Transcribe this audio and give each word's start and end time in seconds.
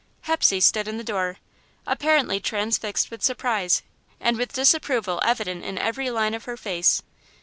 Hepsey 0.21 0.59
stood 0.61 0.87
in 0.87 0.97
the 0.97 1.03
door, 1.03 1.37
apparently 1.85 2.39
transfixed 2.39 3.11
with 3.11 3.21
surprise, 3.21 3.83
and 4.19 4.35
with 4.35 4.51
disapproval 4.53 5.21
evident 5.23 5.63
in 5.63 5.77
every 5.77 6.09
line 6.09 6.33
of 6.33 6.45
her 6.45 6.57
face. 6.57 7.03